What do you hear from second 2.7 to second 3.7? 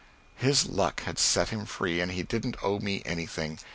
me anything.